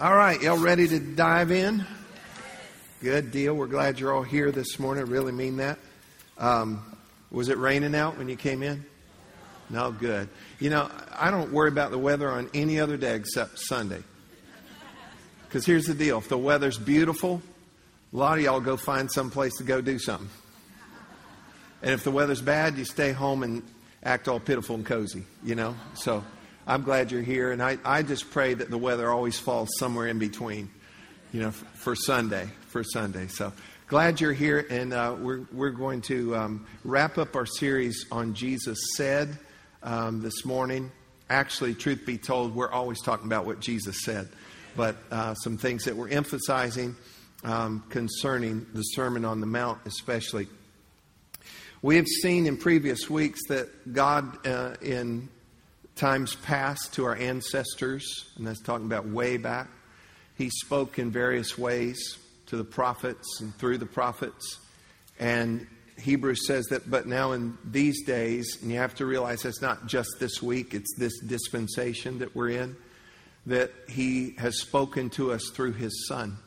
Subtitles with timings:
[0.00, 1.84] All right, y'all ready to dive in?
[3.02, 3.54] Good deal.
[3.54, 5.02] We're glad you're all here this morning.
[5.02, 5.76] I really mean that.
[6.38, 6.96] Um,
[7.32, 8.86] was it raining out when you came in?
[9.68, 10.28] No, good.
[10.60, 10.88] You know,
[11.18, 14.04] I don't worry about the weather on any other day except Sunday.
[15.48, 17.42] Because here's the deal if the weather's beautiful,
[18.12, 20.30] a lot of y'all go find some place to go do something.
[21.82, 23.64] And if the weather's bad, you stay home and
[24.04, 25.74] act all pitiful and cozy, you know?
[25.94, 26.22] So
[26.68, 27.50] I'm glad you're here.
[27.50, 30.68] And I, I just pray that the weather always falls somewhere in between,
[31.32, 33.28] you know, for Sunday, for Sunday.
[33.28, 33.54] So
[33.86, 34.66] glad you're here.
[34.68, 39.38] And uh, we're, we're going to um, wrap up our series on Jesus Said
[39.82, 40.92] um, this morning.
[41.30, 44.28] Actually, truth be told, we're always talking about what Jesus said,
[44.76, 46.94] but uh, some things that we're emphasizing
[47.44, 50.48] um, concerning the Sermon on the Mount, especially.
[51.80, 55.30] We have seen in previous weeks that God, uh, in
[55.98, 59.68] times past to our ancestors, and that's talking about way back.
[60.36, 64.60] He spoke in various ways to the prophets and through the prophets.
[65.18, 65.66] And
[66.00, 69.86] Hebrews says that, but now in these days, and you have to realize that's not
[69.86, 72.76] just this week, it's this dispensation that we're in,
[73.46, 76.38] that He has spoken to us through His Son.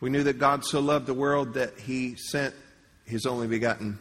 [0.00, 2.54] We knew that God so loved the world that He sent
[3.04, 3.98] His only begotten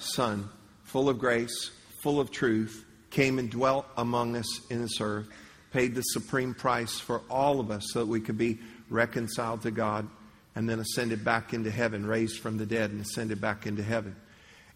[0.00, 0.50] Son,
[0.82, 1.70] full of grace,
[2.02, 2.84] full of truth,
[3.14, 5.28] came and dwelt among us in this earth,
[5.72, 8.58] paid the supreme price for all of us so that we could be
[8.90, 10.08] reconciled to God,
[10.56, 14.14] and then ascended back into heaven, raised from the dead and ascended back into heaven.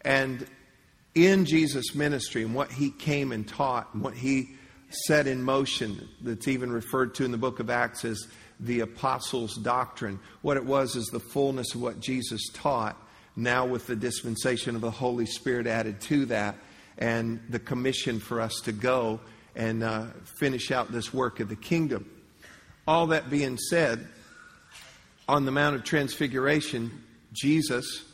[0.03, 0.47] And
[1.14, 4.50] in Jesus' ministry and what he came and taught and what he
[4.91, 8.27] set in motion, that's even referred to in the book of Acts as
[8.61, 10.19] the apostles' doctrine.
[10.42, 12.97] What it was is the fullness of what Jesus taught,
[13.36, 16.56] now with the dispensation of the Holy Spirit added to that
[16.98, 19.20] and the commission for us to go
[19.54, 20.06] and uh,
[20.38, 22.08] finish out this work of the kingdom.
[22.86, 24.06] All that being said,
[25.28, 26.91] on the Mount of Transfiguration,
[27.32, 28.04] Jesus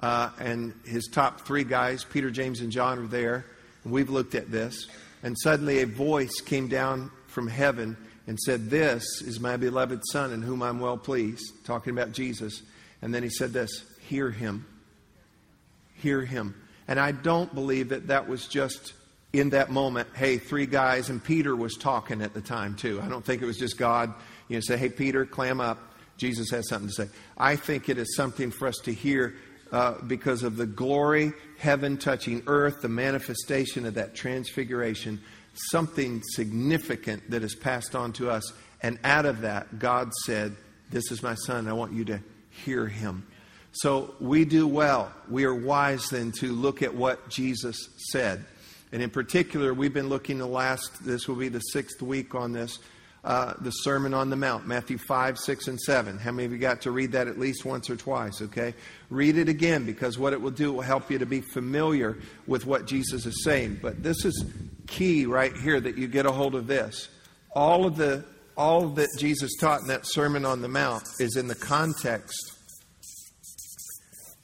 [0.00, 3.44] uh, and his top three guys, Peter, James, and John, are there.
[3.84, 4.86] And we've looked at this.
[5.22, 7.96] And suddenly a voice came down from heaven
[8.26, 12.62] and said, This is my beloved Son in whom I'm well pleased, talking about Jesus.
[13.02, 14.66] And then he said this Hear him.
[15.94, 16.54] Hear him.
[16.88, 18.92] And I don't believe that that was just
[19.32, 23.00] in that moment, hey, three guys, and Peter was talking at the time too.
[23.02, 24.14] I don't think it was just God,
[24.48, 25.78] you know, say, hey, Peter, clam up.
[26.16, 27.08] Jesus has something to say.
[27.36, 29.34] I think it is something for us to hear
[29.72, 35.20] uh, because of the glory, heaven touching earth, the manifestation of that transfiguration,
[35.54, 38.52] something significant that is passed on to us.
[38.82, 40.54] And out of that, God said,
[40.90, 41.66] This is my son.
[41.66, 42.20] I want you to
[42.50, 43.26] hear him.
[43.74, 45.12] So we do well.
[45.28, 48.44] We are wise then to look at what Jesus said.
[48.92, 52.52] And in particular, we've been looking the last, this will be the sixth week on
[52.52, 52.78] this,
[53.24, 56.18] uh, the Sermon on the Mount, Matthew 5, 6, and 7.
[56.18, 58.74] How many of you got to read that at least once or twice, okay?
[59.10, 62.66] Read it again because what it will do will help you to be familiar with
[62.66, 63.80] what Jesus is saying.
[63.82, 64.44] But this is
[64.86, 67.08] key right here that you get a hold of this.
[67.56, 68.24] All of the
[68.56, 72.53] all that Jesus taught in that Sermon on the Mount is in the context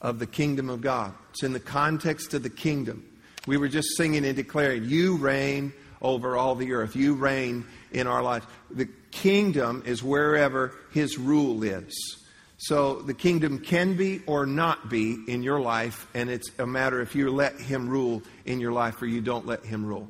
[0.00, 1.12] of the kingdom of God.
[1.30, 3.04] It's in the context of the kingdom.
[3.46, 5.72] We were just singing and declaring, You reign
[6.02, 6.96] over all the earth.
[6.96, 8.46] You reign in our lives.
[8.70, 12.16] The kingdom is wherever his rule is.
[12.58, 17.00] So the kingdom can be or not be in your life, and it's a matter
[17.00, 20.08] if you let him rule in your life or you don't let him rule.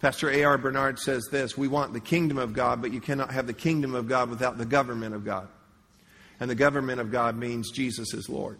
[0.00, 0.58] Pastor A.R.
[0.58, 3.94] Bernard says this We want the kingdom of God, but you cannot have the kingdom
[3.94, 5.48] of God without the government of God.
[6.40, 8.58] And the government of God means Jesus is Lord.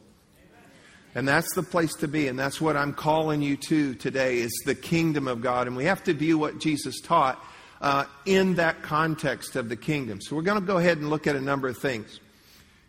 [1.18, 2.28] And that's the place to be.
[2.28, 5.66] And that's what I'm calling you to today is the kingdom of God.
[5.66, 7.44] And we have to view what Jesus taught
[7.80, 10.20] uh, in that context of the kingdom.
[10.20, 12.20] So we're going to go ahead and look at a number of things.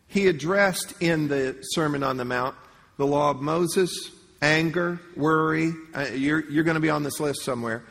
[0.07, 2.53] He addressed in the Sermon on the Mount
[2.97, 4.11] the law of Moses,
[4.43, 5.73] anger, worry.
[5.95, 7.83] Uh, you're, you're going to be on this list somewhere.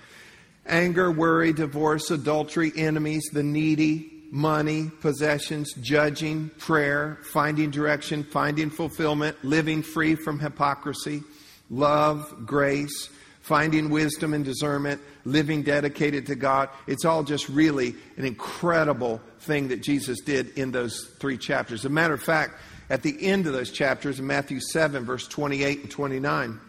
[0.66, 9.37] Anger, worry, divorce, adultery, enemies, the needy, money, possessions, judging, prayer, finding direction, finding fulfillment,
[9.43, 11.23] living free from hypocrisy,
[11.70, 13.08] love, grace,
[13.41, 16.69] finding wisdom and discernment, living dedicated to God.
[16.87, 21.81] It's all just really an incredible thing that Jesus did in those three chapters.
[21.81, 22.55] As a matter of fact,
[22.91, 26.61] at the end of those chapters, in Matthew 7, verse 28 and 29,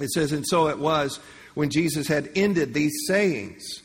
[0.00, 1.20] it says, And so it was
[1.54, 3.81] when Jesus had ended these sayings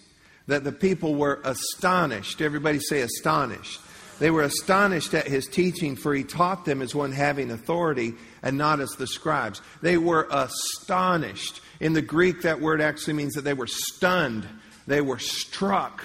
[0.48, 2.42] that the people were astonished.
[2.42, 3.82] Everybody say astonished.
[4.20, 8.58] They were astonished at his teaching, for he taught them as one having authority and
[8.58, 9.62] not as the scribes.
[9.82, 11.62] They were astonished.
[11.80, 14.48] In the Greek, that word actually means that they were stunned,
[14.88, 16.04] they were struck.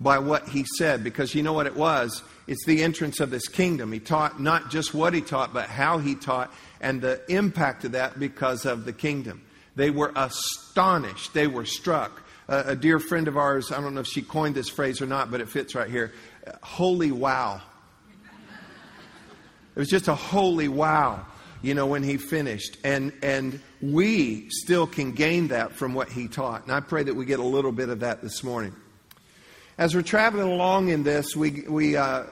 [0.00, 2.22] by what he said because you know what it was?
[2.46, 3.92] It's the entrance of this kingdom.
[3.92, 7.92] He taught not just what he taught, but how he taught and the impact of
[7.92, 9.42] that because of the kingdom.
[9.76, 11.32] They were astonished.
[11.32, 12.22] They were struck.
[12.46, 15.30] A dear friend of ours, I don't know if she coined this phrase or not,
[15.30, 16.12] but it fits right here.
[16.62, 17.62] Holy wow.
[19.74, 21.26] It was just a holy wow,
[21.62, 22.76] you know, when he finished.
[22.84, 26.64] And, and we still can gain that from what he taught.
[26.64, 28.74] And I pray that we get a little bit of that this morning.
[29.78, 32.24] As we're traveling along in this, we, we uh,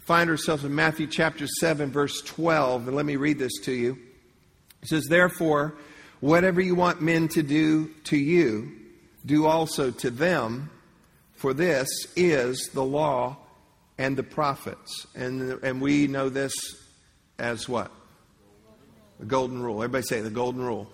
[0.00, 2.88] find ourselves in Matthew chapter 7, verse 12.
[2.88, 3.98] And let me read this to you.
[4.82, 5.74] It says, Therefore,
[6.20, 8.72] whatever you want men to do to you,
[9.28, 10.70] do also to them,
[11.34, 13.36] for this is the law
[13.98, 15.06] and the prophets.
[15.14, 16.52] And, and we know this
[17.38, 17.92] as what?
[19.20, 19.82] The golden rule.
[19.82, 20.90] Everybody say the golden rule.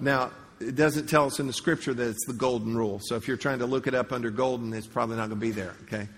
[0.00, 3.00] Now, it doesn't tell us in the scripture that it's the golden rule.
[3.02, 5.46] So if you're trying to look it up under golden, it's probably not going to
[5.46, 5.74] be there.
[5.82, 6.08] Okay.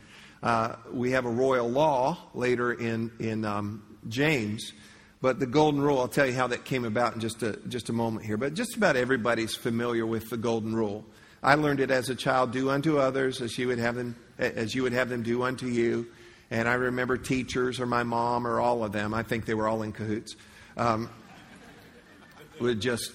[0.42, 4.72] Uh, we have a royal law later in in um, James,
[5.20, 5.98] but the golden rule.
[5.98, 8.36] I'll tell you how that came about in just a just a moment here.
[8.36, 11.04] But just about everybody's familiar with the golden rule.
[11.42, 14.74] I learned it as a child: do unto others as you would have them as
[14.74, 16.06] you would have them do unto you.
[16.50, 19.12] And I remember teachers or my mom or all of them.
[19.12, 20.34] I think they were all in cahoots.
[20.76, 21.10] Um,
[22.60, 23.12] would just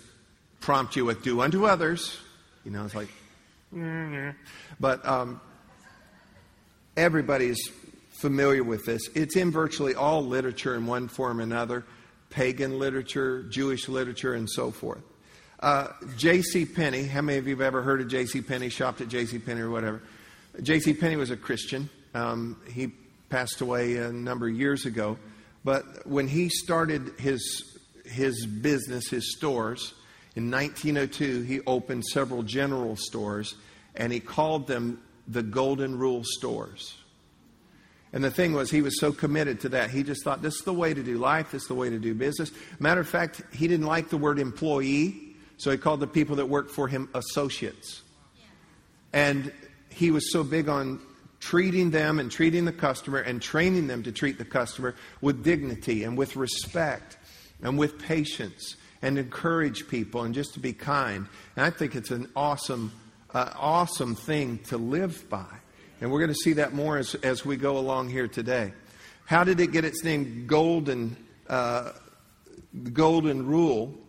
[0.59, 2.17] prompt you with do unto others.
[2.63, 3.09] You know, it's like,
[4.79, 5.41] but um,
[6.95, 7.59] everybody's
[8.11, 9.09] familiar with this.
[9.15, 11.83] It's in virtually all literature in one form or another
[12.29, 15.03] pagan literature, Jewish literature, and so forth.
[15.63, 15.87] Uh,
[16.17, 16.65] J.C.
[16.65, 18.41] Penney, how many of you have ever heard of J.C.
[18.41, 19.39] Penney, shopped at J.C.
[19.39, 20.01] Penney or whatever?
[20.61, 20.93] J.C.
[20.93, 21.89] Penney was a Christian.
[22.13, 22.91] Um, he
[23.29, 25.17] passed away a number of years ago.
[25.63, 29.93] But when he started his, his business, his stores,
[30.35, 33.55] in 1902, he opened several general stores
[33.95, 36.93] and he called them the Golden Rule stores.
[38.11, 39.91] And the thing was, he was so committed to that.
[39.91, 41.99] He just thought this is the way to do life, this is the way to
[41.99, 42.51] do business.
[42.79, 45.22] Matter of fact, he didn't like the word employee,
[45.63, 48.01] so he called the people that worked for him associates.
[49.13, 49.49] And
[49.87, 50.99] he was so big on
[51.39, 56.03] treating them and treating the customer and training them to treat the customer with dignity
[56.03, 57.15] and with respect
[57.61, 61.27] and with patience and encourage people and just to be kind.
[61.55, 62.91] And I think it's an awesome,
[63.33, 65.47] uh, awesome thing to live by.
[66.01, 68.73] And we're going to see that more as, as we go along here today.
[69.23, 71.15] How did it get its name Golden,
[71.47, 71.93] uh,
[72.91, 74.02] Golden Rule?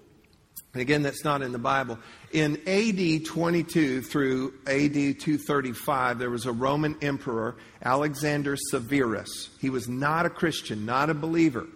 [0.74, 1.98] Again, that's not in the Bible.
[2.32, 9.50] In AD 22 through AD 235, there was a Roman emperor, Alexander Severus.
[9.60, 11.66] He was not a Christian, not a believer,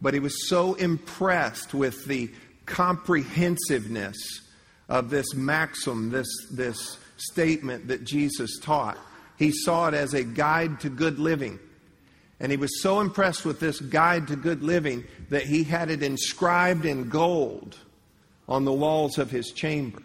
[0.00, 2.30] but he was so impressed with the
[2.66, 4.16] comprehensiveness
[4.88, 8.96] of this maxim, this, this statement that Jesus taught.
[9.38, 11.58] He saw it as a guide to good living.
[12.38, 16.02] And he was so impressed with this guide to good living that he had it
[16.02, 17.76] inscribed in gold
[18.48, 20.02] on the walls of his chamber.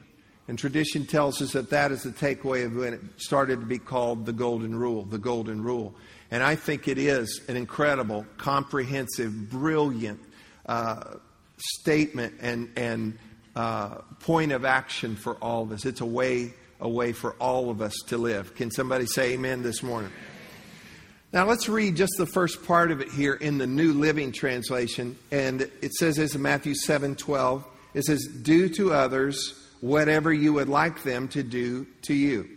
[0.47, 3.77] And tradition tells us that that is the takeaway of when it started to be
[3.77, 5.95] called the Golden Rule, the Golden Rule.
[6.29, 10.19] And I think it is an incredible, comprehensive, brilliant
[10.65, 11.15] uh,
[11.57, 13.17] statement and, and
[13.55, 15.85] uh, point of action for all of us.
[15.85, 18.55] It's a way, a way for all of us to live.
[18.55, 20.11] Can somebody say amen this morning?
[21.33, 25.17] Now let's read just the first part of it here in the New Living Translation.
[25.31, 27.65] And it says this in Matthew 7 12.
[27.93, 32.47] It says, Do to others whatever you would like them to do to you.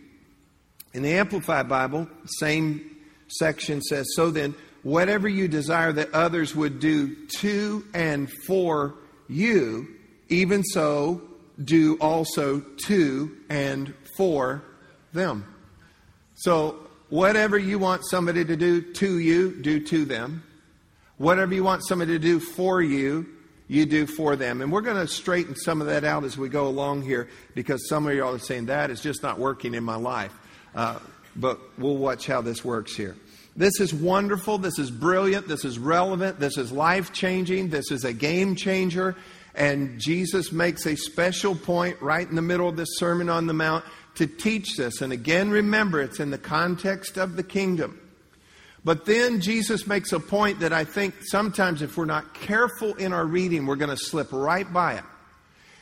[0.93, 2.95] In the Amplified Bible, same
[3.27, 8.95] section says, So then, whatever you desire that others would do to and for
[9.27, 9.87] you,
[10.29, 11.21] even so
[11.63, 14.63] do also to and for
[15.13, 15.45] them.
[16.35, 20.43] So, whatever you want somebody to do to you, do to them.
[21.17, 23.25] Whatever you want somebody to do for you,
[23.67, 24.61] you do for them.
[24.61, 27.87] And we're going to straighten some of that out as we go along here because
[27.89, 30.33] some of y'all are saying that is just not working in my life.
[30.75, 30.99] Uh,
[31.35, 33.15] but we'll watch how this works here.
[33.55, 34.57] This is wonderful.
[34.57, 35.47] This is brilliant.
[35.47, 36.39] This is relevant.
[36.39, 37.69] This is life changing.
[37.69, 39.15] This is a game changer.
[39.55, 43.53] And Jesus makes a special point right in the middle of this Sermon on the
[43.53, 45.01] Mount to teach this.
[45.01, 47.99] And again, remember, it's in the context of the kingdom.
[48.85, 53.13] But then Jesus makes a point that I think sometimes if we're not careful in
[53.13, 55.03] our reading, we're going to slip right by it.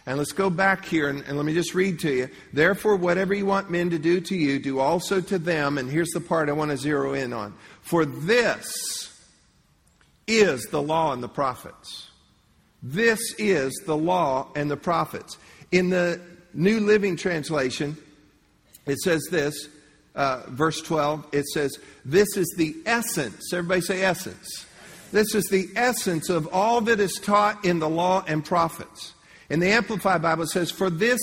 [0.05, 2.29] And let's go back here and, and, let me just read to you.
[2.51, 5.77] Therefore, whatever you want men to do to you, do also to them.
[5.77, 7.53] And here's the part I want to zero in on.
[7.81, 9.11] For this
[10.27, 12.09] is the law and the prophets.
[12.81, 15.37] This is the law and the prophets.
[15.71, 16.19] In the
[16.53, 17.97] New Living Translation,
[18.85, 19.69] it says this
[20.15, 23.53] uh, verse 12, it says, This is the essence.
[23.53, 24.65] Everybody say essence.
[25.11, 29.13] This is the essence of all that is taught in the law and prophets.
[29.49, 31.19] And the Amplified Bible, says, For this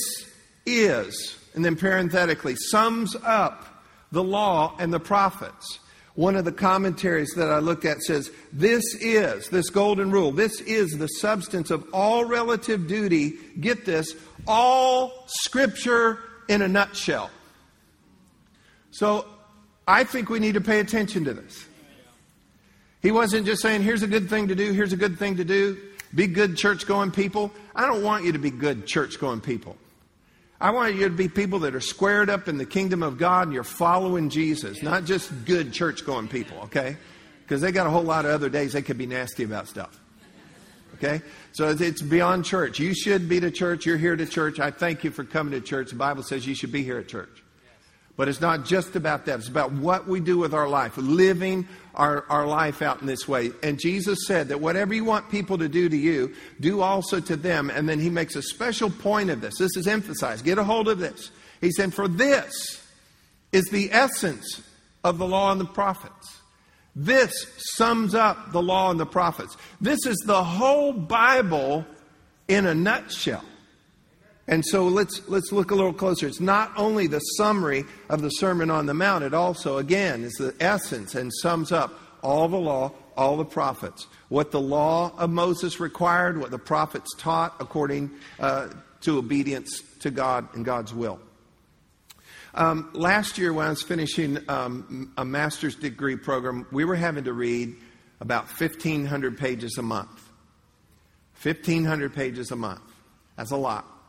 [0.66, 5.78] is, and then parenthetically, sums up the law and the prophets.
[6.14, 10.60] One of the commentaries that I looked at says, This is, this golden rule, this
[10.60, 13.38] is the substance of all relative duty.
[13.58, 14.14] Get this,
[14.46, 16.18] all scripture
[16.48, 17.30] in a nutshell.
[18.90, 19.26] So
[19.86, 21.66] I think we need to pay attention to this.
[23.02, 25.44] He wasn't just saying, here's a good thing to do, here's a good thing to
[25.44, 25.78] do.
[26.14, 27.52] Be good church going people.
[27.74, 29.76] I don't want you to be good church going people.
[30.60, 33.46] I want you to be people that are squared up in the kingdom of God
[33.46, 36.96] and you're following Jesus, not just good church going people, okay?
[37.42, 39.98] Because they got a whole lot of other days they could be nasty about stuff.
[40.96, 41.22] Okay?
[41.52, 42.78] So it's beyond church.
[42.78, 43.86] You should be to church.
[43.86, 44.60] You're here to church.
[44.60, 45.90] I thank you for coming to church.
[45.90, 47.42] The Bible says you should be here at church.
[48.20, 49.38] But it's not just about that.
[49.38, 53.26] It's about what we do with our life, living our, our life out in this
[53.26, 53.50] way.
[53.62, 57.34] And Jesus said that whatever you want people to do to you, do also to
[57.34, 57.70] them.
[57.70, 59.56] And then he makes a special point of this.
[59.56, 60.44] This is emphasized.
[60.44, 61.30] Get a hold of this.
[61.62, 62.86] He said, For this
[63.52, 64.60] is the essence
[65.02, 66.42] of the law and the prophets.
[66.94, 69.56] This sums up the law and the prophets.
[69.80, 71.86] This is the whole Bible
[72.48, 73.46] in a nutshell.
[74.50, 76.26] And so let's, let's look a little closer.
[76.26, 80.32] It's not only the summary of the Sermon on the Mount, it also, again, is
[80.34, 84.08] the essence and sums up all the law, all the prophets.
[84.28, 88.70] What the law of Moses required, what the prophets taught according uh,
[89.02, 91.20] to obedience to God and God's will.
[92.52, 97.22] Um, last year, when I was finishing um, a master's degree program, we were having
[97.22, 97.76] to read
[98.18, 100.28] about 1,500 pages a month.
[101.40, 102.82] 1,500 pages a month.
[103.36, 103.99] That's a lot.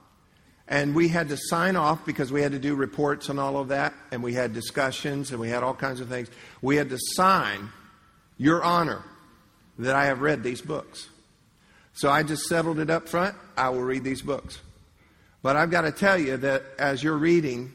[0.68, 3.70] And we had to sign off because we had to do reports and all of
[3.70, 6.30] that, and we had discussions, and we had all kinds of things.
[6.62, 7.70] We had to sign
[8.38, 9.04] your honor
[9.80, 11.10] that I have read these books.
[11.94, 13.36] So I just settled it up front.
[13.58, 14.60] I will read these books.
[15.42, 17.74] But I've got to tell you that as you're reading,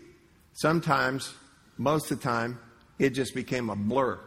[0.54, 1.34] sometimes,
[1.76, 2.58] most of the time,
[2.98, 4.18] it just became a blur.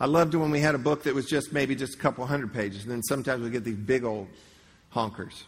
[0.00, 2.54] I loved when we had a book that was just maybe just a couple hundred
[2.54, 4.28] pages, and then sometimes we get these big old
[4.94, 5.42] honkers.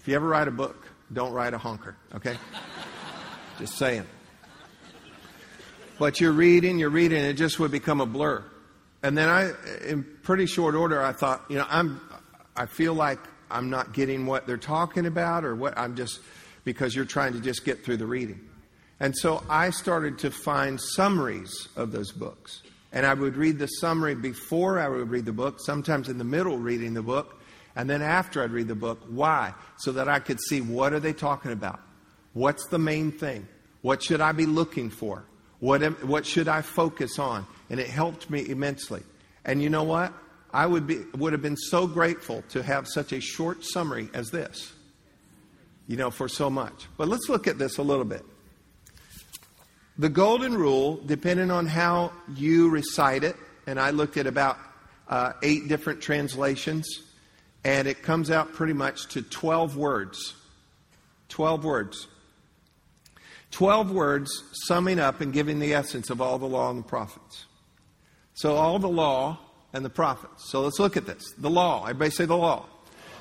[0.00, 2.36] If you ever write a book, don't write a honker, okay?
[3.58, 4.04] just saying.
[5.98, 8.44] But you're reading, you're reading, it just would become a blur.
[9.02, 9.52] And then I,
[9.86, 12.00] in pretty short order, I thought, you know, I'm,
[12.56, 13.18] I feel like
[13.50, 16.20] I'm not getting what they're talking about or what I'm just,
[16.64, 18.40] because you're trying to just get through the reading.
[18.98, 22.62] And so I started to find summaries of those books.
[22.92, 26.24] And I would read the summary before I would read the book, sometimes in the
[26.24, 27.35] middle reading the book,
[27.76, 29.00] and then after I'd read the book.
[29.08, 29.54] Why?
[29.76, 31.80] So that I could see what are they talking about?
[32.32, 33.46] What's the main thing?
[33.82, 35.24] What should I be looking for?
[35.60, 37.46] What, am, what should I focus on?
[37.70, 39.02] And it helped me immensely.
[39.44, 40.12] And you know what?
[40.52, 44.30] I would, be, would have been so grateful to have such a short summary as
[44.30, 44.72] this,
[45.86, 46.86] you know, for so much.
[46.96, 48.24] But let's look at this a little bit.
[49.98, 54.58] The golden rule, depending on how you recite it, and I looked at about
[55.08, 56.86] uh, eight different translations,
[57.66, 60.36] and it comes out pretty much to 12 words.
[61.30, 62.06] 12 words.
[63.50, 67.46] 12 words summing up and giving the essence of all the law and the prophets.
[68.34, 69.40] So, all the law
[69.72, 70.48] and the prophets.
[70.48, 71.32] So, let's look at this.
[71.38, 71.82] The law.
[71.82, 72.66] Everybody say the law.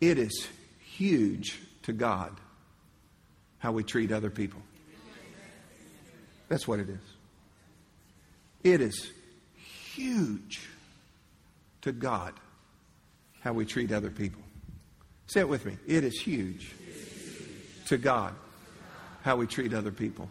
[0.00, 2.32] it is huge to God
[3.58, 4.60] how we treat other people.
[6.48, 7.00] That's what it is.
[8.62, 9.10] It is
[9.94, 10.68] huge
[11.82, 12.34] to God
[13.46, 14.42] how we treat other people.
[15.28, 15.76] Say it with me.
[15.86, 16.72] It is huge
[17.86, 18.34] to God
[19.22, 20.28] how we treat other people.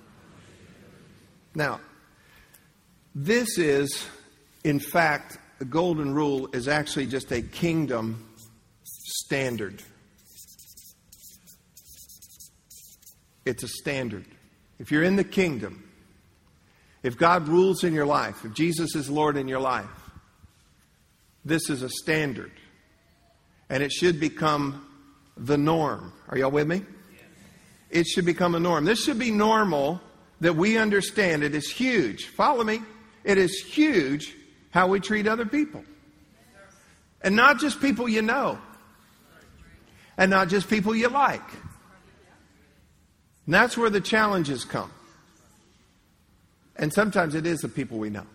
[1.56, 1.80] Now,
[3.16, 4.06] this is,
[4.66, 8.28] in fact, the golden rule is actually just a kingdom
[8.84, 9.82] standard.
[13.46, 14.26] It's a standard.
[14.78, 15.90] If you're in the kingdom,
[17.02, 19.86] if God rules in your life, if Jesus is Lord in your life,
[21.46, 22.52] this is a standard.
[23.70, 24.86] And it should become
[25.38, 26.14] the norm.
[26.30, 26.84] Are y'all with me?
[27.90, 28.86] It should become a norm.
[28.86, 30.02] This should be normal
[30.42, 32.26] that we understand it is huge.
[32.26, 32.82] Follow me.
[33.24, 34.36] It is huge
[34.72, 35.84] how we treat other people.
[37.22, 38.60] And not just people you know.
[40.18, 41.42] And not just people you like.
[43.46, 44.92] And that's where the challenges come.
[46.76, 48.26] And sometimes it is the people we know.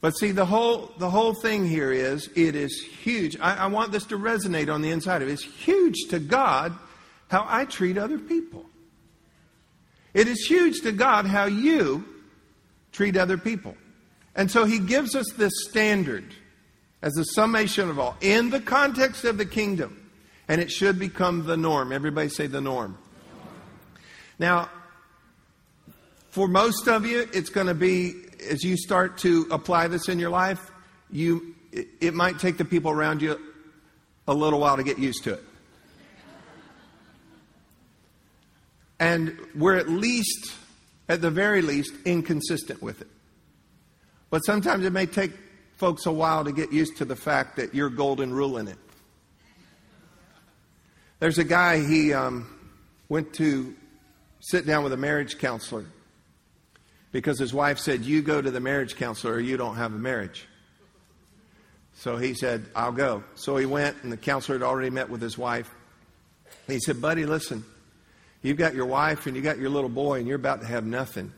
[0.00, 3.36] But see, the whole, the whole thing here is it is huge.
[3.40, 5.32] I, I want this to resonate on the inside of it.
[5.32, 6.72] It's huge to God
[7.28, 8.64] how I treat other people.
[10.14, 12.04] It is huge to God how you
[12.92, 13.76] treat other people.
[14.34, 16.32] And so he gives us this standard
[17.02, 20.10] as a summation of all in the context of the kingdom.
[20.46, 21.92] And it should become the norm.
[21.92, 22.96] Everybody say the norm.
[24.38, 24.70] Now,
[26.30, 28.14] for most of you, it's going to be
[28.50, 30.70] as you start to apply this in your life,
[31.10, 33.38] you it, it might take the people around you
[34.26, 35.44] a little while to get used to it.
[39.00, 40.54] And we're at least,
[41.08, 43.08] at the very least, inconsistent with it.
[44.30, 45.32] But sometimes it may take
[45.76, 48.78] folks a while to get used to the fact that you're golden rule in it.
[51.20, 52.46] There's a guy, he um,
[53.08, 53.74] went to
[54.40, 55.86] sit down with a marriage counselor
[57.12, 59.98] because his wife said, You go to the marriage counselor or you don't have a
[59.98, 60.46] marriage.
[61.94, 63.24] So he said, I'll go.
[63.34, 65.74] So he went, and the counselor had already met with his wife.
[66.66, 67.64] He said, Buddy, listen,
[68.42, 70.84] You've got your wife and you got your little boy, and you're about to have
[70.84, 71.32] nothing.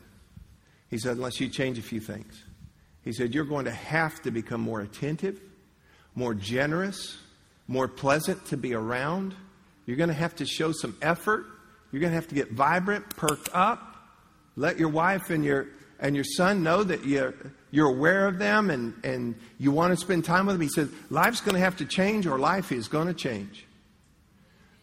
[0.89, 2.43] He said, unless you change a few things.
[3.03, 5.39] He said, you're going to have to become more attentive,
[6.13, 7.17] more generous,
[7.67, 9.33] more pleasant to be around.
[9.85, 11.45] You're going to have to show some effort.
[11.91, 13.90] You're going to have to get vibrant, perked up.
[14.55, 15.67] Let your wife and your
[16.01, 17.35] and your son know that you're,
[17.69, 20.61] you're aware of them and, and you want to spend time with them.
[20.61, 23.65] He said, Life's going to have to change, or life is going to change.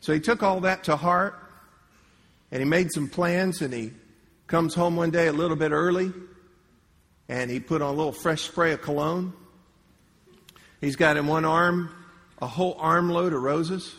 [0.01, 1.35] So he took all that to heart
[2.53, 3.91] and he made some plans and he
[4.47, 6.13] comes home one day a little bit early
[7.29, 9.33] and he put on a little fresh spray of cologne.
[10.81, 11.91] He's got in one arm
[12.41, 13.93] a whole armload of roses.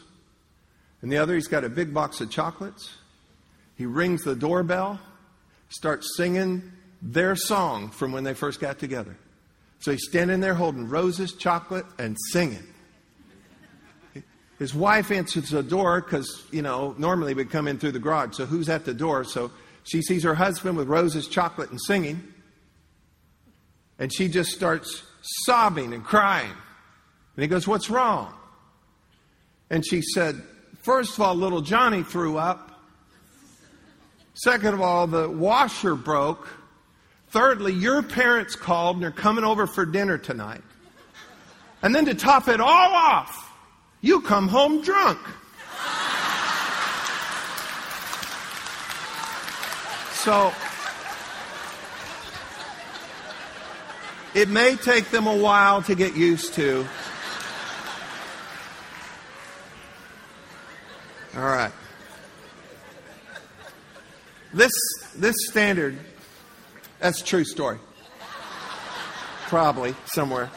[1.03, 2.95] In the other, he's got a big box of chocolates.
[3.75, 4.99] He rings the doorbell,
[5.69, 9.15] starts singing their song from when they first got together.
[9.79, 12.67] So he's standing there holding roses, chocolate, and singing.
[14.57, 18.35] His wife answers the door because, you know, normally we'd come in through the garage.
[18.35, 19.23] So who's at the door?
[19.23, 19.51] So
[19.83, 22.21] she sees her husband with roses, chocolate, and singing.
[23.97, 26.51] And she just starts sobbing and crying.
[27.35, 28.33] And he goes, What's wrong?
[29.69, 30.41] And she said,
[30.81, 32.68] First of all, little Johnny threw up.
[34.33, 36.47] Second of all, the washer broke.
[37.29, 40.63] Thirdly, your parents called and they're coming over for dinner tonight.
[41.81, 43.53] And then to top it all off,
[44.01, 45.19] you come home drunk.
[50.13, 50.53] So,
[54.33, 56.85] it may take them a while to get used to.
[61.37, 61.71] All right.
[64.53, 64.71] This,
[65.15, 65.97] this standard,
[66.99, 67.77] that's true story.
[69.47, 70.49] Probably somewhere.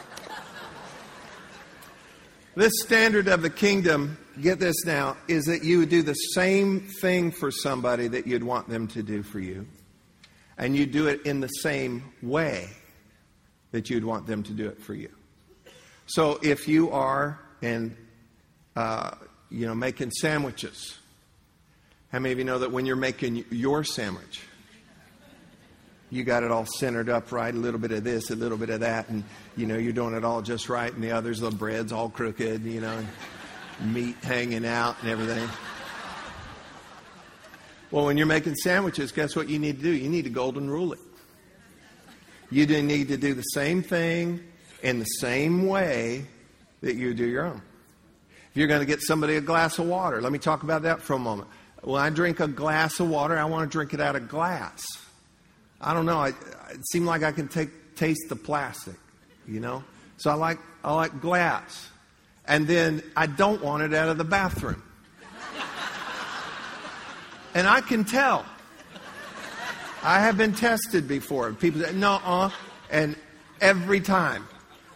[2.55, 6.81] This standard of the kingdom, get this now, is that you would do the same
[7.01, 9.67] thing for somebody that you'd want them to do for you.
[10.57, 12.69] and you do it in the same way
[13.71, 15.09] that you'd want them to do it for you.
[16.05, 17.95] So if you are and
[18.75, 19.11] uh,
[19.49, 20.99] you know making sandwiches,
[22.13, 24.43] how many of you know that when you're making your sandwich,
[26.11, 28.69] you got it all centered up right, a little bit of this, a little bit
[28.69, 29.23] of that, and
[29.57, 32.63] you know you're doing it all just right, and the others, the bread's all crooked,
[32.65, 33.03] you know,
[33.81, 35.49] meat hanging out and everything.
[37.89, 39.91] Well, when you're making sandwiches, guess what you need to do?
[39.91, 40.99] You need to golden rule it.
[42.51, 44.39] You need to do the same thing
[44.83, 46.27] in the same way
[46.81, 47.61] that you do your own.
[48.51, 51.01] If you're going to get somebody a glass of water, let me talk about that
[51.01, 51.49] for a moment.
[51.83, 54.83] When I drink a glass of water, I want to drink it out of glass.
[55.81, 56.17] I don't know.
[56.17, 58.95] I, it seems like I can take, taste the plastic,
[59.45, 59.83] you know?
[60.17, 61.89] So I like, I like glass.
[62.47, 64.81] And then I don't want it out of the bathroom.
[67.53, 68.45] and I can tell.
[70.01, 71.51] I have been tested before.
[71.51, 72.49] People say, no, uh,
[72.91, 73.17] and
[73.59, 74.47] every time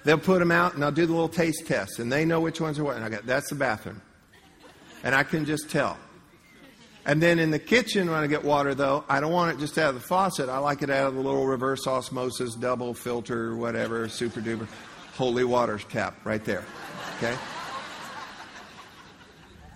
[0.06, 2.62] they'll put them out and I'll do the little taste test and they know which
[2.62, 2.96] ones are what.
[2.96, 4.02] And I go, that's the bathroom.
[5.04, 5.98] And I can just tell.
[7.08, 9.78] And then in the kitchen, when I get water, though, I don't want it just
[9.78, 10.50] out of the faucet.
[10.50, 14.68] I like it out of the little reverse osmosis, double filter, whatever, super duper,
[15.16, 16.66] holy water tap right there.
[17.18, 17.34] Okay?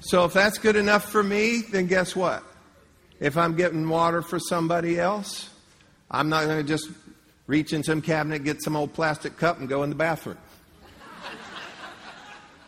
[0.01, 2.43] So if that's good enough for me, then guess what?
[3.21, 5.49] If I'm getting water for somebody else,
[6.09, 6.89] I'm not going to just
[7.47, 10.37] reach in some cabinet, get some old plastic cup, and go in the bathroom.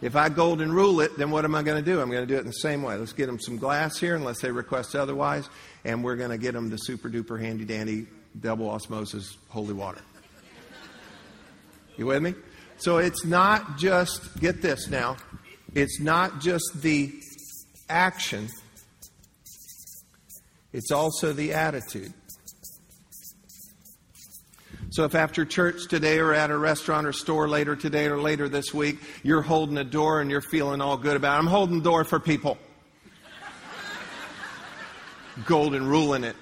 [0.04, 2.02] If I golden rule it, then what am I going to do?
[2.02, 2.96] I'm going to do it in the same way.
[2.96, 5.50] Let's get them some glass here, unless they request otherwise,
[5.86, 8.08] and we're going to get them the super duper handy dandy
[8.40, 10.02] double osmosis holy water.
[11.98, 12.34] You with me?
[12.78, 15.18] So it's not just, get this now,
[15.74, 17.14] it's not just the
[17.90, 18.50] action
[20.74, 22.14] it's also the attitude.
[24.94, 28.48] So if after church today or at a restaurant or store later today or later
[28.48, 31.80] this week, you're holding a door and you're feeling all good about it, I'm holding
[31.80, 32.60] the door for people.
[35.48, 36.36] Golden rule in it.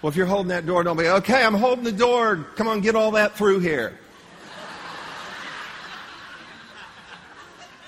[0.00, 2.46] Well, if you're holding that door, don't be, okay, I'm holding the door.
[2.56, 3.98] Come on, get all that through here.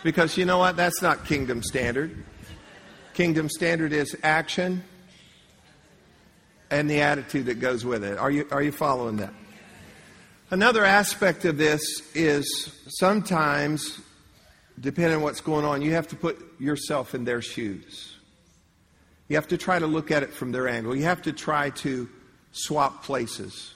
[0.02, 0.76] Because you know what?
[0.76, 2.22] That's not kingdom standard.
[3.14, 4.84] Kingdom standard is action
[6.72, 8.18] and the attitude that goes with it.
[8.18, 9.34] Are you, are you following that?
[10.50, 11.82] Another aspect of this
[12.14, 12.46] is
[12.88, 14.00] sometimes,
[14.80, 18.16] depending on what's going on, you have to put yourself in their shoes.
[19.28, 20.96] You have to try to look at it from their angle.
[20.96, 22.08] You have to try to
[22.52, 23.74] swap places.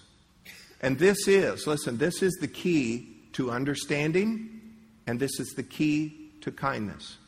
[0.80, 4.60] And this is, listen, this is the key to understanding,
[5.06, 7.18] and this is the key to kindness.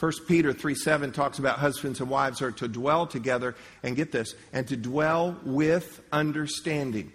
[0.00, 4.10] 1 Peter 3 7 talks about husbands and wives are to dwell together, and get
[4.10, 7.12] this, and to dwell with understanding.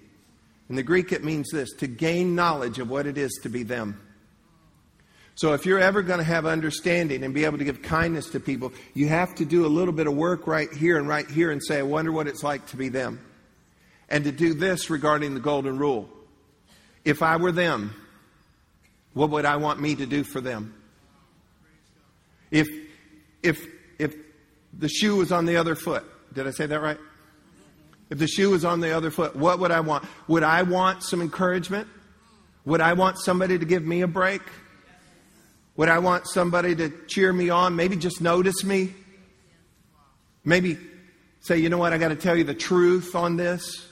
[0.69, 3.63] In the Greek, it means this to gain knowledge of what it is to be
[3.63, 3.99] them.
[5.33, 8.39] So, if you're ever going to have understanding and be able to give kindness to
[8.39, 11.51] people, you have to do a little bit of work right here and right here
[11.51, 13.19] and say, I wonder what it's like to be them.
[14.07, 16.07] And to do this regarding the golden rule.
[17.03, 17.95] If I were them,
[19.13, 20.73] what would I want me to do for them?
[22.55, 22.69] If,
[23.43, 23.67] if,
[23.99, 24.15] if
[24.71, 26.97] the shoe was on the other foot, did I say that right?
[28.09, 30.05] If the shoe was on the other foot, what would I want?
[30.29, 31.89] Would I want some encouragement?
[32.63, 34.41] Would I want somebody to give me a break?
[35.75, 37.75] Would I want somebody to cheer me on?
[37.75, 38.93] Maybe just notice me?
[40.45, 40.77] Maybe
[41.41, 43.85] say, you know what, I got to tell you the truth on this?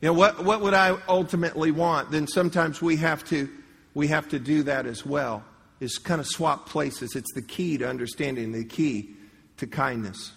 [0.00, 2.10] You know, what, what would I ultimately want?
[2.10, 3.48] Then sometimes we have to,
[3.94, 5.44] we have to do that as well
[5.82, 7.16] is kind of swap places.
[7.16, 9.10] It's the key to understanding, the key
[9.56, 10.32] to kindness.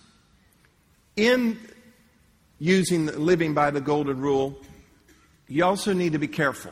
[1.15, 1.59] In
[2.59, 4.57] using living by the golden rule,
[5.47, 6.71] you also need to be careful.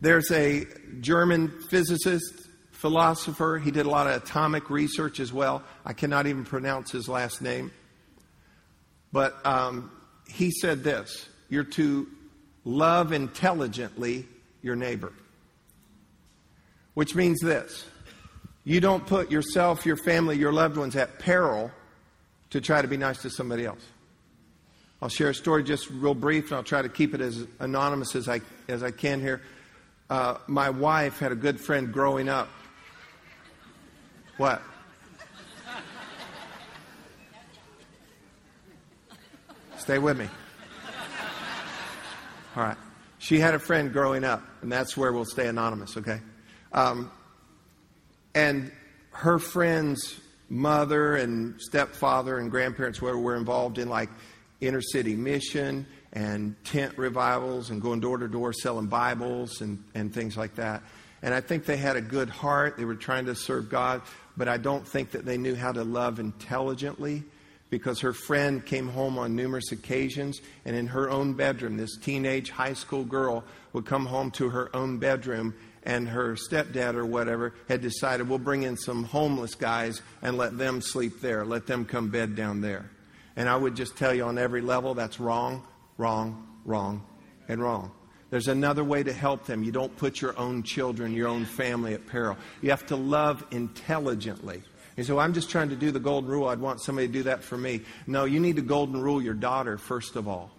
[0.00, 0.64] There's a
[1.00, 3.60] German physicist, philosopher.
[3.62, 5.62] He did a lot of atomic research as well.
[5.84, 7.72] I cannot even pronounce his last name.
[9.12, 9.90] But um,
[10.28, 12.06] he said this You're to
[12.64, 14.28] love intelligently
[14.62, 15.12] your neighbor.
[17.00, 17.86] Which means this
[18.62, 21.70] you don't put yourself, your family, your loved ones at peril
[22.50, 23.80] to try to be nice to somebody else.
[25.00, 28.14] I'll share a story just real brief, and I'll try to keep it as anonymous
[28.14, 29.40] as I, as I can here.
[30.10, 32.50] Uh, my wife had a good friend growing up.
[34.36, 34.60] What?
[39.78, 40.28] Stay with me.
[42.56, 42.76] All right.
[43.18, 46.20] She had a friend growing up, and that's where we'll stay anonymous, okay?
[46.72, 47.10] Um,
[48.34, 48.70] and
[49.10, 54.08] her friend's mother and stepfather and grandparents were, were involved in like
[54.60, 60.12] inner city mission and tent revivals and going door to door selling Bibles and, and
[60.12, 60.82] things like that.
[61.22, 62.76] And I think they had a good heart.
[62.76, 64.02] They were trying to serve God,
[64.36, 67.22] but I don't think that they knew how to love intelligently
[67.68, 72.50] because her friend came home on numerous occasions and in her own bedroom, this teenage
[72.50, 77.54] high school girl would come home to her own bedroom and her stepdad or whatever
[77.68, 81.84] had decided we'll bring in some homeless guys and let them sleep there, let them
[81.84, 82.90] come bed down there.
[83.36, 85.66] And I would just tell you on every level that's wrong,
[85.96, 87.04] wrong, wrong,
[87.48, 87.92] and wrong.
[88.30, 89.64] There's another way to help them.
[89.64, 92.36] You don't put your own children, your own family at peril.
[92.62, 94.62] You have to love intelligently.
[95.02, 96.48] Say, well, I'm just trying to do the golden rule.
[96.48, 97.80] I'd want somebody to do that for me.
[98.06, 100.50] No, you need to golden rule your daughter, first of all,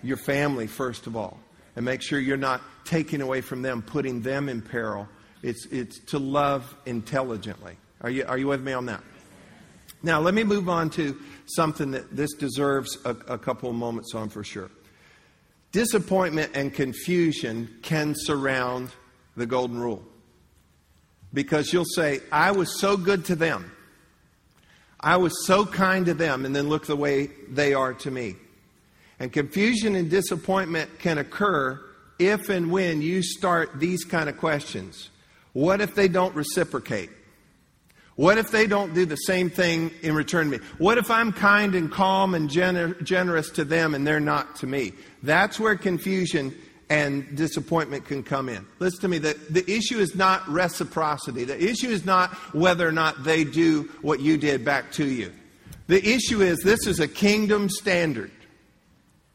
[0.00, 1.40] your family, first of all,
[1.76, 5.08] and make sure you're not taking away from them, putting them in peril.
[5.42, 7.76] It's, it's to love intelligently.
[8.00, 9.02] Are you, are you with me on that?
[10.02, 14.14] Now, let me move on to something that this deserves a, a couple of moments
[14.14, 14.70] on for sure.
[15.72, 18.90] Disappointment and confusion can surround
[19.36, 20.02] the golden rule.
[21.32, 23.72] Because you'll say, I was so good to them.
[25.00, 28.36] I was so kind to them, and then look the way they are to me.
[29.24, 31.80] And confusion and disappointment can occur
[32.18, 35.08] if and when you start these kind of questions.
[35.54, 37.08] What if they don't reciprocate?
[38.16, 40.64] What if they don't do the same thing in return to me?
[40.76, 44.66] What if I'm kind and calm and gener- generous to them and they're not to
[44.66, 44.92] me?
[45.22, 46.54] That's where confusion
[46.90, 48.66] and disappointment can come in.
[48.78, 51.44] Listen to me, the, the issue is not reciprocity.
[51.44, 55.32] The issue is not whether or not they do what you did back to you.
[55.86, 58.30] The issue is this is a kingdom standard.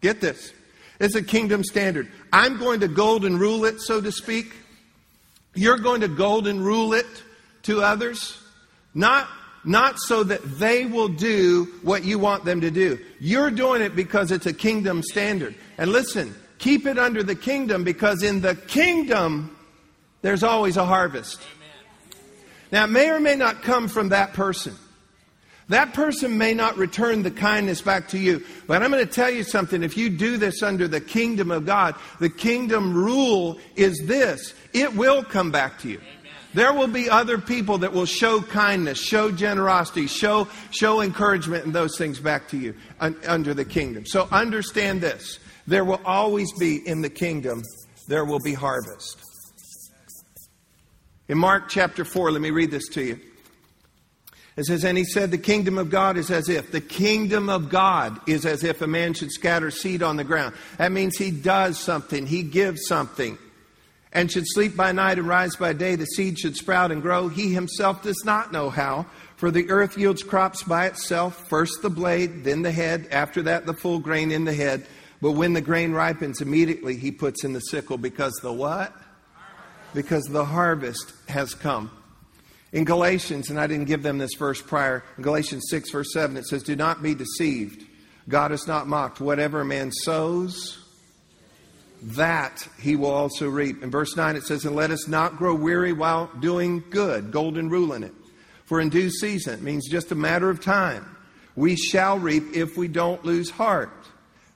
[0.01, 0.53] Get this.
[0.99, 2.09] It's a kingdom standard.
[2.31, 4.53] I'm going to golden rule it, so to speak.
[5.55, 7.07] You're going to golden rule it
[7.63, 8.41] to others.
[8.93, 9.27] Not,
[9.63, 12.99] not so that they will do what you want them to do.
[13.19, 15.55] You're doing it because it's a kingdom standard.
[15.77, 19.55] And listen, keep it under the kingdom because in the kingdom,
[20.21, 21.41] there's always a harvest.
[22.71, 24.75] Now, it may or may not come from that person.
[25.69, 28.43] That person may not return the kindness back to you.
[28.67, 29.83] But I'm going to tell you something.
[29.83, 34.95] If you do this under the kingdom of God, the kingdom rule is this it
[34.95, 36.01] will come back to you.
[36.55, 41.75] There will be other people that will show kindness, show generosity, show, show encouragement, and
[41.75, 44.07] those things back to you under the kingdom.
[44.07, 45.37] So understand this.
[45.67, 47.61] There will always be in the kingdom,
[48.07, 49.21] there will be harvest.
[51.27, 53.19] In Mark chapter 4, let me read this to you.
[54.59, 57.69] It says, And he said, The kingdom of God is as if, the kingdom of
[57.69, 60.53] God is as if a man should scatter seed on the ground.
[60.77, 63.37] That means he does something, he gives something
[64.11, 67.29] and should sleep by night and rise by day, the seed should sprout and grow.
[67.29, 69.05] He himself does not know how.
[69.37, 73.65] For the earth yields crops by itself, first the blade, then the head, after that
[73.65, 74.85] the full grain in the head.
[75.21, 78.93] But when the grain ripens, immediately he puts in the sickle because the what?
[79.93, 81.91] Because the harvest has come.
[82.71, 86.37] In Galatians, and I didn't give them this verse prior, in Galatians 6, verse 7,
[86.37, 87.85] it says, Do not be deceived.
[88.27, 89.19] God is not mocked.
[89.19, 90.77] Whatever a man sows,
[92.01, 93.83] that he will also reap.
[93.83, 97.69] In verse 9 it says, And let us not grow weary while doing good, golden
[97.69, 98.13] rule in it.
[98.65, 101.17] For in due season, it means just a matter of time,
[101.55, 103.91] we shall reap if we don't lose heart.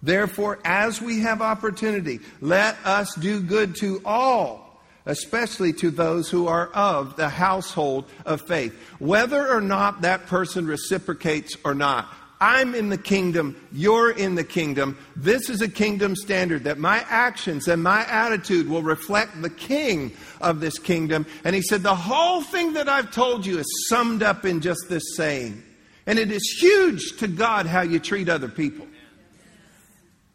[0.03, 4.62] Therefore, as we have opportunity, let us do good to all,
[5.05, 8.73] especially to those who are of the household of faith.
[8.99, 12.07] Whether or not that person reciprocates or not,
[12.43, 14.97] I'm in the kingdom, you're in the kingdom.
[15.15, 20.11] This is a kingdom standard that my actions and my attitude will reflect the king
[20.41, 21.25] of this kingdom.
[21.45, 24.89] And he said, The whole thing that I've told you is summed up in just
[24.89, 25.63] this saying.
[26.05, 28.87] And it is huge to God how you treat other people.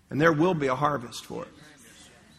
[0.08, 1.48] And there will be a harvest for it.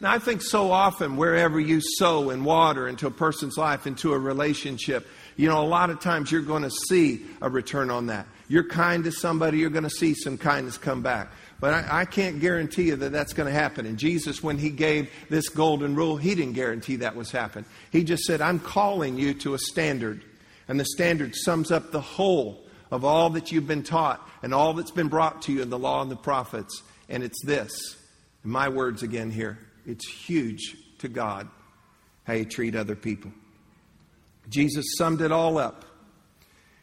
[0.02, 4.14] Now, I think so often, wherever you sow and water into a person's life, into
[4.14, 8.06] a relationship, you know, a lot of times you're going to see a return on
[8.08, 8.26] that.
[8.48, 11.32] You're kind to somebody, you're going to see some kindness come back.
[11.60, 13.86] But I, I can't guarantee you that that's going to happen.
[13.86, 17.66] And Jesus, when he gave this golden rule, he didn't guarantee that was happen.
[17.92, 20.24] He just said, I'm calling you to a standard.
[20.70, 24.74] And the standard sums up the whole of all that you've been taught and all
[24.74, 26.84] that's been brought to you in the law and the prophets.
[27.10, 27.98] And it's this.
[28.44, 29.60] My words again here.
[29.90, 31.50] It's huge to God
[32.26, 33.32] how you treat other people.
[34.48, 35.84] Jesus summed it all up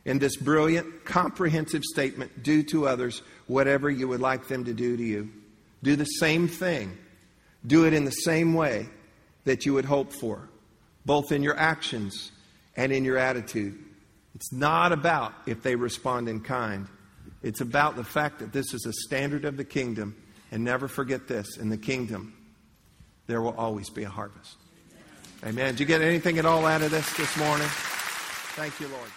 [0.04, 4.96] in this brilliant, comprehensive statement do to others whatever you would like them to do
[4.96, 5.30] to you.
[5.84, 6.98] Do the same thing.
[7.64, 8.88] Do it in the same way
[9.44, 10.48] that you would hope for,
[11.04, 12.32] both in your actions
[12.76, 13.78] and in your attitude.
[14.34, 16.88] It's not about if they respond in kind.
[17.44, 20.16] It's about the fact that this is a standard of the kingdom.
[20.52, 22.35] And never forget this in the kingdom,
[23.26, 24.56] there will always be a harvest.
[25.44, 25.74] Amen.
[25.74, 27.68] Did you get anything at all out of this this morning?
[28.56, 29.10] Thank you, Lord.